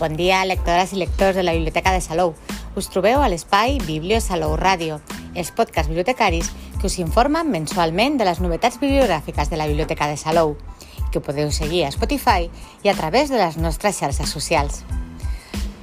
[0.00, 2.30] Bon dia, lectores i lectors de la Biblioteca de Salou.
[2.74, 4.94] Us trobeu a l'espai Biblio Salou Ràdio,
[5.36, 6.46] els podcasts bibliotecaris
[6.78, 10.54] que us informen mensualment de les novetats bibliogràfiques de la Biblioteca de Salou,
[11.12, 12.48] que podeu seguir a Spotify
[12.80, 14.86] i a través de les nostres xarxes socials.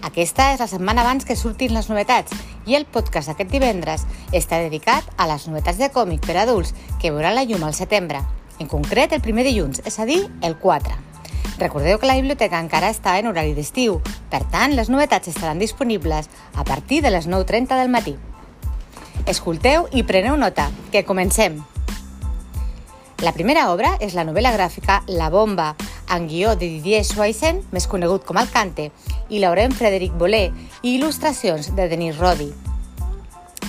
[0.01, 2.33] Aquesta és la setmana abans que surtin les novetats
[2.65, 7.13] i el podcast d'aquest divendres està dedicat a les novetats de còmic per adults que
[7.13, 8.25] veuran la llum al setembre,
[8.57, 11.16] en concret el primer dilluns, és a dir, el 4.
[11.57, 13.97] Recordeu que la biblioteca encara està en horari d'estiu,
[14.29, 18.13] per tant, les novetats estaran disponibles a partir de les 9.30 del matí.
[19.25, 21.57] Escolteu i preneu nota, que comencem!
[23.25, 25.71] La primera obra és la novel·la gràfica La bomba,
[26.13, 28.91] en guió de Didier Schweisen, més conegut com el Cante,
[29.33, 30.51] i Laurent Frederic Bolé,
[30.83, 32.51] i il·lustracions de Denis Rodi.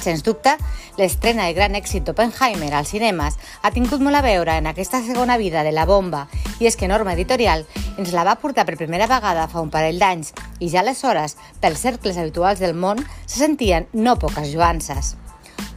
[0.09, 0.55] Sens dubte,
[0.97, 5.37] l'estrena de gran èxit d'Oppenheimer als cinemes ha tingut molt a veure en aquesta segona
[5.37, 6.23] vida de la bomba
[6.63, 7.67] i és que Norma Editorial
[8.01, 10.33] ens la va portar per primera vegada fa un parell d'anys
[10.65, 15.19] i ja aleshores, pels cercles habituals del món, se sentien no poques joances.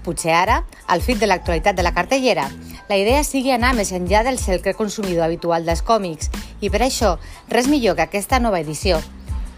[0.06, 2.48] Potser ara, al fit de l'actualitat de la cartellera,
[2.88, 7.18] la idea sigui anar més enllà del cercle consumidor habitual dels còmics i per això
[7.52, 9.04] res millor que aquesta nova edició,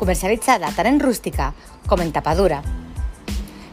[0.02, 1.54] comercialitzada tant en rústica
[1.86, 2.64] com en tapadura.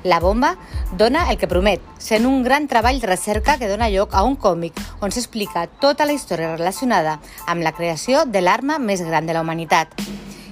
[0.03, 0.56] La bomba
[0.97, 4.39] dona el que promet, sent un gran treball de recerca que dona lloc a un
[4.41, 9.37] còmic on s'explica tota la història relacionada amb la creació de l'arma més gran de
[9.37, 9.93] la humanitat.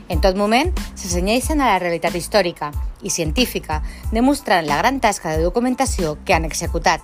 [0.09, 3.81] En tot moment s'assenyeixen a la realitat històrica i científica,
[4.13, 7.01] demostrant la gran tasca de documentació que han executat.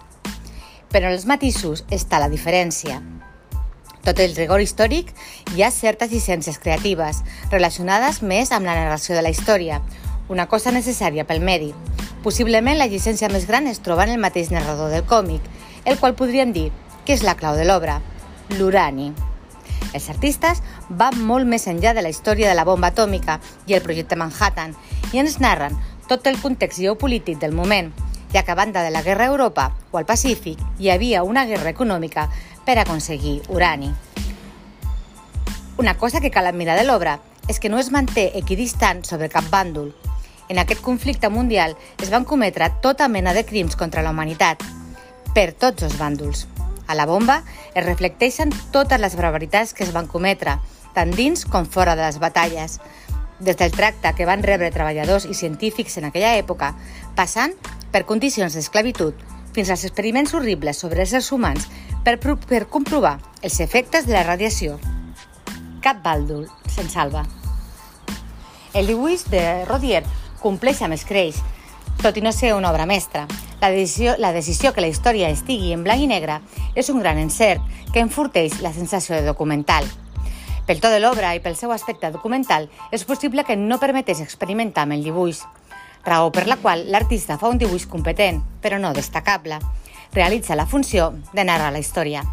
[0.92, 3.00] Però en els matisos està la diferència.
[4.05, 5.15] Tot el rigor històric,
[5.56, 9.81] hi ha certes llicències creatives, relacionades més amb la narració de la història,
[10.28, 11.72] una cosa necessària pel medi,
[12.25, 15.44] Possiblement la llicència més gran es troba en el mateix narrador del còmic,
[15.84, 16.70] el qual podríem dir
[17.05, 17.98] que és la clau de l'obra,
[18.56, 19.11] l'urani.
[19.92, 23.37] Els artistes van molt més enllà de la història de la bomba atòmica
[23.69, 24.72] i el projecte Manhattan
[25.12, 25.76] i ens narren
[26.09, 27.93] tot el context geopolític del moment,
[28.32, 31.44] ja que a banda de la guerra a Europa o al Pacífic hi havia una
[31.44, 32.31] guerra econòmica
[32.65, 33.93] per aconseguir urani.
[35.76, 37.19] Una cosa que cal admirar de l'obra
[37.49, 39.93] és que no es manté equidistant sobre cap bàndol,
[40.49, 44.62] en aquest conflicte mundial es van cometre tota mena de crims contra la humanitat,
[45.34, 46.47] per tots els bàndols.
[46.87, 47.43] A la bomba
[47.75, 50.59] es reflecteixen totes les barbaritats que es van cometre,
[50.94, 52.78] tant dins com fora de les batalles,
[53.41, 56.75] des del tracte que van rebre treballadors i científics en aquella època,
[57.16, 57.55] passant
[57.91, 59.15] per condicions d'esclavitud,
[59.55, 61.69] fins als experiments horribles sobre éssers humans
[62.05, 64.78] per, per comprovar els efectes de la radiació.
[65.84, 67.25] Cap bàldol se'n salva.
[68.75, 70.03] El dibuix de Rodier
[70.44, 71.41] compleix amb escreix,
[72.03, 73.25] tot i no ser una obra mestra.
[73.62, 76.41] La decisió, la decisió que la història estigui en blanc i negre
[76.77, 79.88] és un gran encert que enforteix la sensació de documental.
[80.69, 84.84] Pel to de l'obra i pel seu aspecte documental, és possible que no permetés experimentar
[84.84, 85.41] amb el dibuix,
[86.05, 89.61] raó per la qual l'artista fa un dibuix competent, però no destacable.
[90.12, 92.25] Realitza la funció de narrar la història.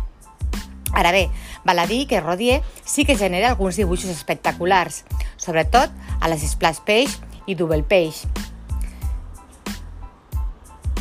[0.91, 1.29] Ara bé,
[1.63, 5.05] val a dir que Rodier sí que genera alguns dibuixos espectaculars,
[5.39, 8.25] sobretot a les splash page i Double Page.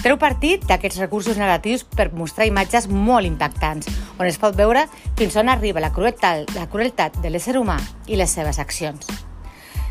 [0.00, 4.86] Treu partit d'aquests recursos narratius per mostrar imatges molt impactants, on es pot veure
[5.18, 7.76] fins on arriba la crueltat, la crueltat de l'ésser humà
[8.08, 9.06] i les seves accions.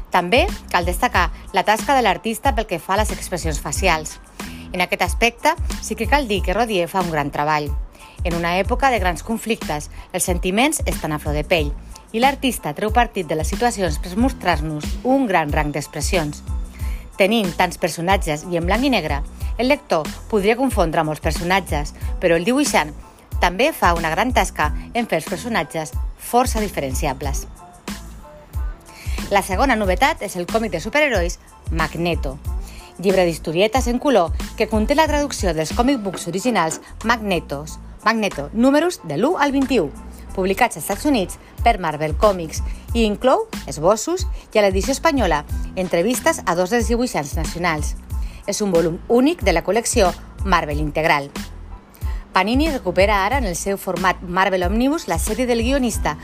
[0.09, 4.17] També cal destacar la tasca de l'artista pel que fa a les expressions facials.
[4.73, 5.53] En aquest aspecte,
[5.85, 7.69] sí que cal dir que Rodier fa un gran treball.
[8.25, 11.69] En una època de grans conflictes, els sentiments estan a flor de pell
[12.11, 16.41] i l'artista treu partit de les situacions per mostrar-nos un gran rang d'expressions.
[17.19, 19.21] Tenint tants personatges i en blanc i negre,
[19.59, 22.93] el lector podria confondre molts personatges, però el dibuixant
[23.39, 27.45] també fa una gran tasca en fer els personatges força diferenciables.
[29.29, 31.37] La segona novetat és el còmic de superherois
[31.69, 32.37] Magneto,
[32.99, 39.01] llibre d'historietes en color que conté la traducció dels còmic books originals Magnetos, Magneto, números
[39.03, 42.61] de l'1 al 21, publicats als Estats Units per Marvel Comics
[42.93, 45.43] i inclou esbossos i a l'edició espanyola
[45.75, 47.95] entrevistes a dos dels dibuixants nacionals.
[48.47, 50.13] És un volum únic de la col·lecció
[50.45, 51.29] Marvel Integral.
[52.33, 56.17] Panini recupera ara en el seu format Marvel Omnibus la sèrie del guionista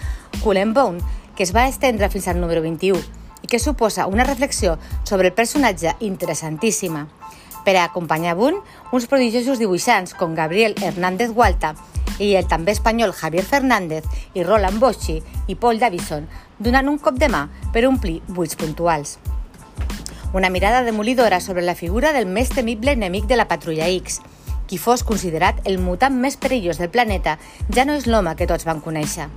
[0.43, 1.01] Cullen Bone,
[1.35, 3.01] que es va estendre fins al número 21
[3.41, 7.07] i que suposa una reflexió sobre el personatge interessantíssima.
[7.65, 8.61] Per a acompanyar Boone,
[8.93, 11.73] uns prodigiosos dibuixants com Gabriel Hernández Gualta
[12.19, 16.27] i el també espanyol Javier Fernández i Roland Boschi i Paul Davison
[16.59, 19.17] donant un cop de mà per omplir buits puntuals.
[20.35, 24.19] Una mirada demolidora sobre la figura del més temible enemic de la Patrulla X.
[24.67, 27.37] Qui fos considerat el mutant més perillós del planeta
[27.71, 29.29] ja no és l'home que tots van conèixer.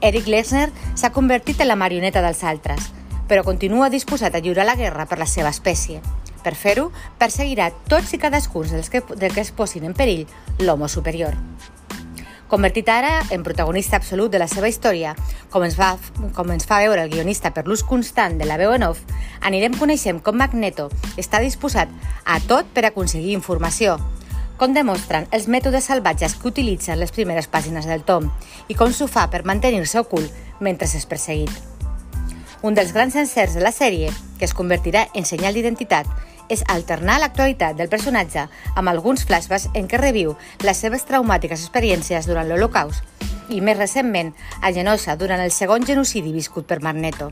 [0.00, 2.90] Eric Lesner s'ha convertit en la marioneta dels altres,
[3.28, 6.00] però continua disposat a lliurar la guerra per la seva espècie.
[6.42, 10.26] Per fer-ho, perseguirà tots i cadascun dels que, del que es posin en perill
[10.58, 11.34] l'homo superior.
[12.48, 15.12] Convertit ara en protagonista absolut de la seva història,
[15.52, 15.90] com ens, va,
[16.32, 19.02] com ens fa veure el guionista per l'ús constant de la veu en off,
[19.44, 20.88] anirem coneixent com Magneto
[21.20, 21.92] està disposat
[22.24, 23.98] a tot per aconseguir informació,
[24.56, 28.30] com demostren els mètodes salvatges que utilitzen les primeres pàgines del tom
[28.68, 30.32] i com s'ho fa per mantenir-se ocult
[30.64, 31.52] mentre és perseguit.
[32.64, 34.08] Un dels grans encerts de la sèrie,
[34.38, 36.08] que es convertirà en senyal d'identitat,
[36.48, 40.34] és alternar l'actualitat del personatge amb alguns flashbacks en què reviu
[40.64, 43.04] les seves traumàtiques experiències durant l'Holocaust
[43.48, 47.30] i, més recentment, a Genosa durant el segon genocidi viscut per Magneto.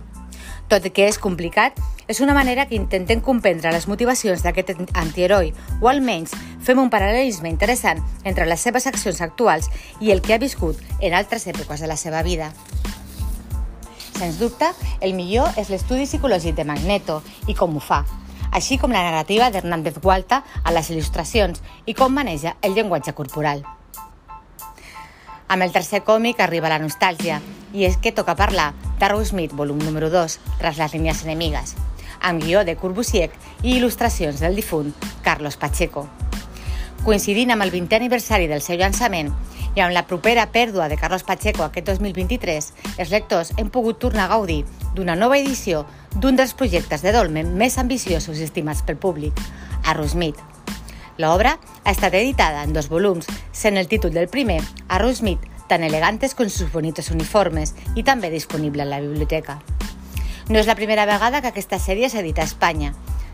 [0.66, 1.76] Tot i que és complicat,
[2.10, 6.34] és una manera que intentem comprendre les motivacions d'aquest antiheroi, o almenys
[6.66, 9.70] fem un paral·lelisme interessant entre les seves accions actuals
[10.00, 12.50] i el que ha viscut en altres èpoques de la seva vida.
[14.16, 14.72] Sens dubte,
[15.04, 18.02] el millor és l'estudi psicològic de Magneto i com ho fa,
[18.56, 23.61] així com la narrativa d'Hernández Gualta a les il·lustracions i com maneja el llenguatge corporal.
[25.47, 27.43] Amb el tercer còmic arriba la nostàlgia,
[27.76, 31.75] i és que toca parlar d'Arrow Smith, volum número 2, Tras les línies enemigues,
[32.20, 33.29] amb guió de Corbusier
[33.62, 36.06] i il·lustracions del difunt Carlos Pacheco.
[37.05, 39.29] Coincidint amb el 20è aniversari del seu llançament
[39.76, 44.25] i amb la propera pèrdua de Carlos Pacheco aquest 2023, els lectors hem pogut tornar
[44.25, 44.64] a gaudir
[44.97, 45.85] d'una nova edició
[46.16, 49.36] d'un dels projectes de Dolmen més ambiciosos i estimats pel públic,
[49.84, 50.40] Arrow Smith,
[51.18, 51.54] L'obra
[51.84, 56.34] ha estat editada en dos volums, sent el títol del primer, Arrow Smith, tan elegantes
[56.34, 59.62] con sus bonitos uniformes, i també disponible en la biblioteca.
[60.48, 62.92] No és la primera vegada que aquesta sèrie s'edita a Espanya.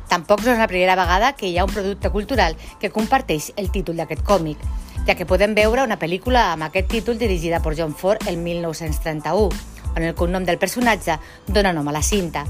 [0.08, 3.72] Tampoc no és la primera vegada que hi ha un producte cultural que comparteix el
[3.74, 4.62] títol d'aquest còmic,
[5.06, 9.50] ja que podem veure una pel·lícula amb aquest títol dirigida per John Ford el 1931,
[9.96, 11.18] on el cognom del personatge
[11.48, 12.46] dona nom a la cinta.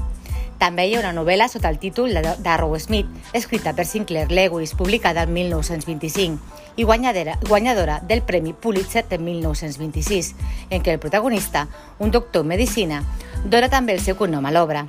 [0.59, 5.23] També hi ha una novel·la sota el títol d'Arrow Smith, escrita per Sinclair Lewis, publicada
[5.23, 10.33] el 1925 i guanyadora, guanyadora del Premi Pulitzer de 1926,
[10.69, 11.67] en què el protagonista,
[11.99, 13.03] un doctor en medicina,
[13.45, 14.87] dona també el seu cognom a l'obra.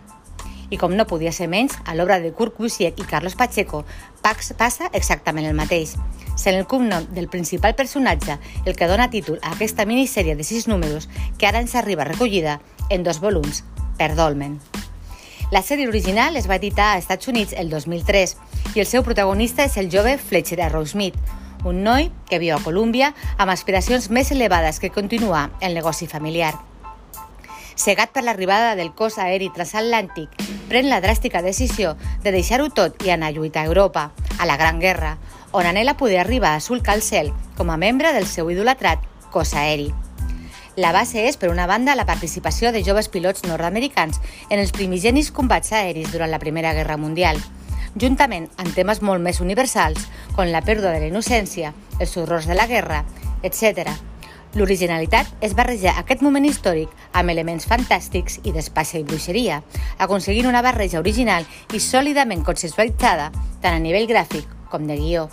[0.71, 3.85] I com no podia ser menys, a l'obra de Kurt Busiek i Carlos Pacheco
[4.23, 5.97] passa exactament el mateix,
[6.37, 10.69] sent el cognom del principal personatge el que dona títol a aquesta minissèrie de sis
[10.69, 11.09] números
[11.39, 13.63] que ara ens arriba recollida en dos volums
[13.99, 14.59] per Dolmen.
[15.51, 18.37] La sèrie original es va editar a Estats Units el 2003
[18.75, 21.19] i el seu protagonista és el jove Fletcher Arrowsmith,
[21.69, 26.55] un noi que viu a Colúmbia amb aspiracions més elevades que continuar el negoci familiar.
[27.77, 30.33] Cegat per l'arribada del cos aeri transatlàntic,
[30.71, 34.57] pren la dràstica decisió de deixar-ho tot i anar a lluitar a Europa, a la
[34.57, 35.19] Gran Guerra,
[35.53, 39.55] on anela poder arribar a sulcar el cel com a membre del seu idolatrat cos
[39.55, 39.93] aeri.
[40.77, 44.19] La base és, per una banda, la participació de joves pilots nord-americans
[44.51, 47.39] en els primigenis combats aeris durant la Primera Guerra Mundial,
[47.95, 52.59] juntament amb temes molt més universals, com la pèrdua de la innocència, els horrors de
[52.59, 53.05] la guerra,
[53.47, 53.93] etc.
[54.59, 59.63] L'originalitat és barrejar aquest moment històric amb elements fantàstics i d'espaixa i bruixeria,
[59.99, 63.31] aconseguint una barreja original i sòlidament consensualitzada
[63.63, 65.29] tant a nivell gràfic com de guió.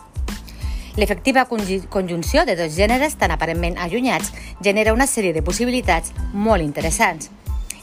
[0.97, 4.33] L'efectiva conjunció de dos gèneres tan aparentment allunyats
[4.63, 7.31] genera una sèrie de possibilitats molt interessants.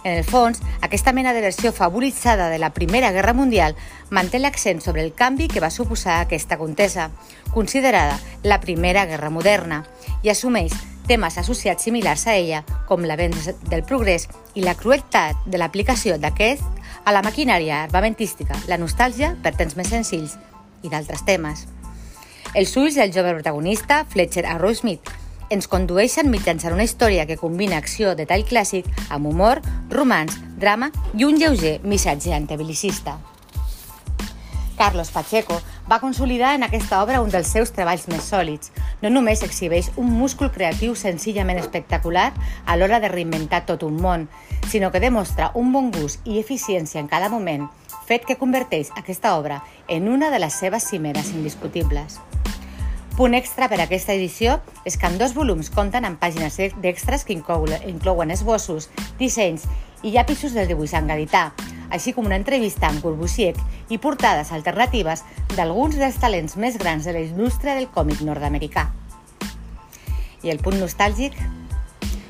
[0.04, 3.74] En el fons, aquesta mena de versió favoritzada de la Primera Guerra Mundial
[4.10, 7.10] manté l'accent sobre el canvi que va suposar aquesta contesa,
[7.52, 9.84] considerada la Primera Guerra Moderna,
[10.22, 10.72] i assumeix
[11.08, 16.62] temes associats similars a ella, com l'avenç del progrés i la crueltat de l'aplicació d'aquest
[17.04, 20.36] a la maquinària armamentística, la nostàlgia per temps més senzills
[20.84, 21.66] i d'altres temes.
[22.54, 25.10] Els ulls del jove protagonista, Fletcher Arrowsmith,
[25.52, 29.60] ens condueixen mitjançant una història que combina acció de tall clàssic amb humor,
[29.92, 33.18] romans, drama i un lleuger missatge antibelicista.
[34.78, 38.70] Carlos Pacheco va consolidar en aquesta obra un dels seus treballs més sòlids.
[39.02, 42.30] No només exhibeix un múscul creatiu senzillament espectacular
[42.64, 44.28] a l'hora de reinventar tot un món,
[44.70, 47.66] sinó que demostra un bon gust i eficiència en cada moment,
[48.06, 52.20] fet que converteix aquesta obra en una de les seves cimeres indiscutibles.
[53.18, 54.52] Punt extra per a aquesta edició
[54.86, 58.86] és que en dos volums compten amb pàgines d'extras que inclouen esbossos,
[59.18, 59.64] dissenys
[60.06, 61.48] i llapisos del dibuixant gadità,
[61.90, 63.56] així com una entrevista amb Corbusier
[63.90, 65.24] i portades alternatives
[65.56, 68.86] d'alguns dels talents més grans de la indústria del còmic nord-americà.
[70.46, 71.34] I el punt nostàlgic?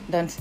[0.09, 0.41] Doncs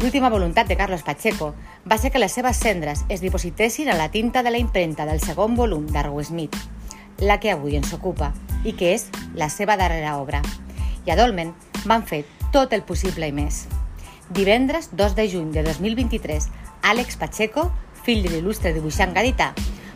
[0.00, 1.54] l'última voluntat de Carlos Pacheco
[1.86, 5.22] va ser que les seves cendres es dipositessin a la tinta de la impremta del
[5.22, 6.58] segon volum d'Arrow Smith,
[7.18, 8.32] la que avui ens ocupa,
[8.64, 10.42] i que és la seva darrera obra.
[11.06, 11.54] I a Dolmen
[11.84, 13.66] van fer tot el possible i més.
[14.30, 16.48] Divendres 2 de juny de 2023,
[16.82, 17.70] Àlex Pacheco
[18.06, 19.52] fill de l'il·lustre dibuixant gadità,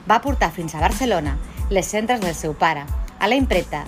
[0.09, 1.37] va portar fins a Barcelona
[1.71, 2.83] les centres del seu pare,
[3.19, 3.85] a la impreta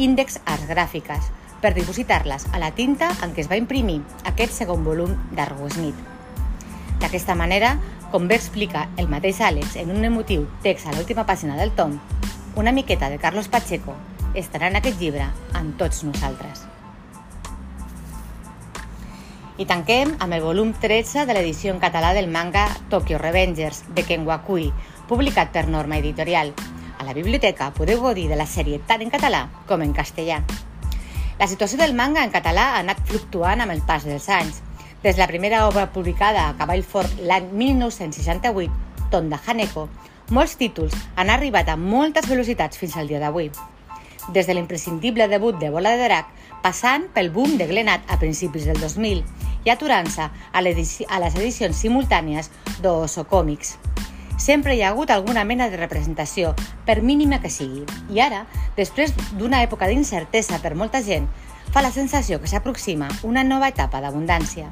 [0.00, 4.84] Índex Arts Gràfiques, per dipositar-les a la tinta en què es va imprimir aquest segon
[4.84, 5.96] volum d'Argo Smith.
[7.00, 7.76] D'aquesta manera,
[8.12, 11.98] com bé explica el mateix Àlex en un emotiu text a l'última pàgina del tom,
[12.56, 13.94] una miqueta de Carlos Pacheco
[14.34, 16.62] estarà en aquest llibre amb tots nosaltres.
[19.60, 24.04] I tanquem amb el volum 13 de l'edició en català del manga Tokyo Revengers, de
[24.08, 24.70] Ken Wakui,
[25.08, 26.54] publicat per Norma Editorial.
[26.96, 30.40] A la biblioteca podeu gaudir de la sèrie tant en català com en castellà.
[31.38, 34.62] La situació del manga en català ha anat fluctuant amb el pas dels anys.
[35.02, 38.72] Des de la primera obra publicada a Cavall Fort l'any 1968,
[39.12, 39.90] Tonda Haneko,
[40.30, 43.50] molts títols han arribat a moltes velocitats fins al dia d'avui.
[44.34, 48.66] Des de l'imprescindible debut de Bola de Drac, passant pel boom de Glenat a principis
[48.66, 49.22] del 2000
[49.66, 52.50] i aturant-se a, a les edicions simultànies
[52.82, 53.76] d'Oso Còmics.
[54.36, 56.54] Sempre hi ha hagut alguna mena de representació,
[56.84, 57.86] per mínima que sigui.
[58.12, 58.44] I ara,
[58.76, 61.30] després d'una època d'incertesa per molta gent,
[61.72, 64.68] fa la sensació que s'aproxima una nova etapa d'abundància.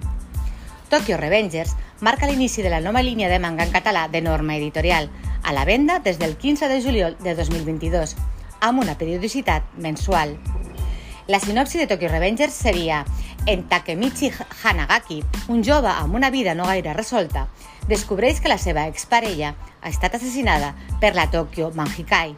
[0.91, 5.09] Tokyo Revengers marca l'inici de la nova línia de manga en català de norma editorial,
[5.45, 8.17] a la venda des del 15 de juliol de 2022,
[8.61, 10.39] amb una periodicitat mensual.
[11.27, 13.05] La sinopsi de Tokyo Revengers seria
[13.47, 14.33] en Takemichi
[14.63, 17.47] Hanagaki, un jove amb una vida no gaire resolta,
[17.89, 22.35] descobreix que la seva exparella ha estat assassinada per la Tokyo Manjikai,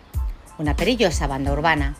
[0.58, 1.94] una perillosa banda urbana.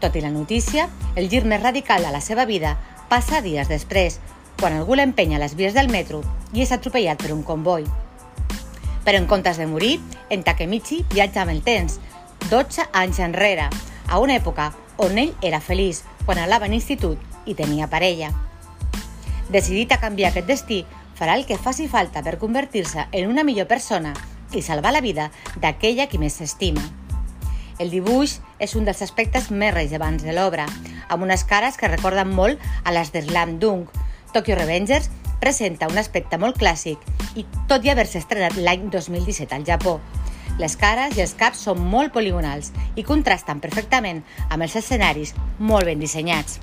[0.00, 2.76] Tot i la notícia, el gir més radical de la seva vida
[3.08, 4.18] passa dies després,
[4.60, 6.22] quan algú l'empenya a les vies del metro
[6.52, 7.86] i és atropellat per un comboi.
[9.04, 9.98] Però en comptes de morir,
[10.30, 12.00] en Takemichi viatja amb el temps,
[12.50, 13.68] 12 anys enrere,
[14.08, 18.30] a una època on ell era feliç quan anava a l'institut i tenia parella.
[19.52, 20.84] Decidit a canviar aquest destí,
[21.14, 24.14] farà el que faci falta per convertir-se en una millor persona
[24.52, 25.30] i salvar la vida
[25.60, 26.82] d'aquella qui més s'estima.
[27.78, 30.66] El dibuix és un dels aspectes més rellevants de l'obra,
[31.08, 33.90] amb unes cares que recorden molt a les de Slam Dunk.
[34.32, 35.10] Tokyo Revengers
[35.40, 37.00] presenta un aspecte molt clàssic
[37.36, 39.98] i tot i haver-se estrenat l'any 2017 al Japó.
[40.58, 45.88] Les cares i els caps són molt poligonals i contrasten perfectament amb els escenaris molt
[45.90, 46.60] ben dissenyats.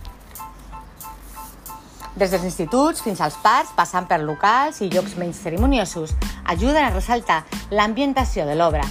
[2.15, 6.11] Des dels instituts fins als parcs, passant per locals i llocs menys ceremoniosos,
[6.43, 8.83] ajuden a ressaltar l'ambientació de l'obra.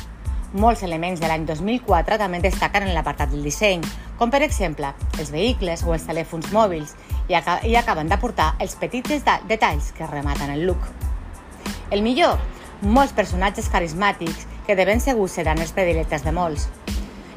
[0.52, 3.84] Molts elements de l'any 2004 també destaquen en l'apartat del disseny,
[4.18, 6.96] com per exemple els vehicles o els telèfons mòbils,
[7.30, 10.82] i, ac i acaben d'aportar els petits detalls que rematen el look.
[11.90, 12.40] El millor,
[12.82, 16.66] molts personatges carismàtics que de ben segur seran els predilectes de molts.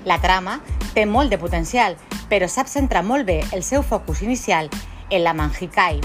[0.09, 0.59] La trama
[0.93, 1.95] té molt de potencial,
[2.29, 4.69] però sap centrar molt bé el seu focus inicial
[5.09, 6.01] en la Manjikai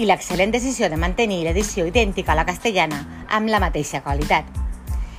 [0.00, 4.46] i l'excel·lent decisió de mantenir l'edició idèntica a la castellana amb la mateixa qualitat.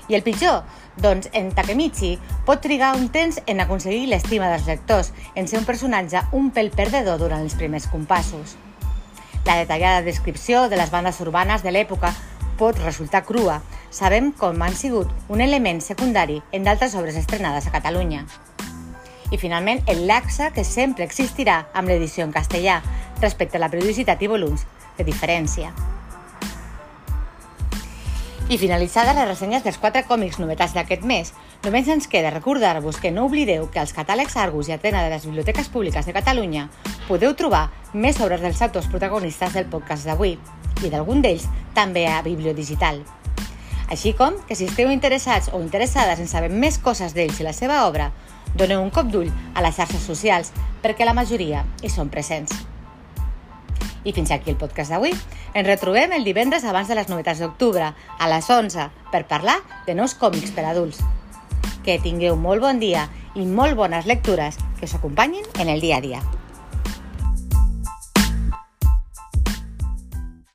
[0.10, 0.64] I el pitjor?
[1.00, 5.68] Doncs en Takemichi pot trigar un temps en aconseguir l'estima dels lectors, en ser un
[5.70, 8.58] personatge un pèl perdedor durant els primers compassos.
[9.46, 12.12] La detallada descripció de les bandes urbanes de l'època
[12.60, 17.74] pot resultar crua, sabem com han sigut un element secundari en d'altres obres estrenades a
[17.74, 18.26] Catalunya.
[19.32, 22.82] I finalment, el laxa que sempre existirà amb l'edició en castellà
[23.22, 24.68] respecte a la periodicitat i volums
[24.98, 25.72] de diferència.
[28.52, 31.30] I finalitzades les ressenyes dels quatre còmics novetats d'aquest mes,
[31.64, 35.24] només ens queda recordar-vos que no oblideu que als catàlegs Argus i Atena de les
[35.24, 36.66] biblioteques públiques de Catalunya
[37.08, 40.34] podeu trobar més obres dels autors protagonistes del podcast d'avui
[40.84, 41.46] i d'algun d'ells
[41.78, 43.00] també a Bibliodigital.
[43.88, 47.56] Així com que si esteu interessats o interessades en saber més coses d'ells i la
[47.56, 48.10] seva obra,
[48.52, 50.52] doneu un cop d'ull a les xarxes socials
[50.84, 52.52] perquè la majoria hi són presents.
[54.04, 55.16] I fins aquí el podcast d'avui.
[55.54, 59.96] Ens retrobem el divendres abans de les novetats d'octubre, a les 11, per parlar de
[59.98, 61.02] nous còmics per adults.
[61.84, 66.00] Que tingueu molt bon dia i molt bones lectures que us acompanyin en el dia
[66.00, 66.24] a dia.